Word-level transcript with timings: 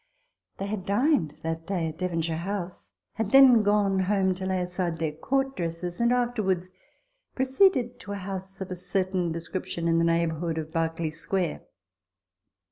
* 0.29 0.57
They 0.57 0.65
had 0.65 0.83
dined 0.87 1.29
that 1.43 1.67
day 1.67 1.89
at 1.89 1.99
Devonshire 1.99 2.37
House, 2.37 2.91
had 3.13 3.29
then 3.29 3.61
gone 3.61 3.99
home 3.99 4.33
to 4.33 4.47
lay 4.47 4.59
aside 4.59 4.97
their 4.97 5.11
Court 5.11 5.55
dresses, 5.55 6.01
and 6.01 6.11
afterwards 6.11 6.71
proceeded 7.35 7.99
to 7.99 8.13
a 8.13 8.17
house 8.17 8.59
of 8.61 8.71
a 8.71 8.75
certain 8.75 9.31
description 9.31 9.87
in 9.87 9.99
the 9.99 10.03
neighbour 10.03 10.33
hood 10.33 10.57
of 10.57 10.71
Berkeley 10.73 11.11
Square. 11.11 11.61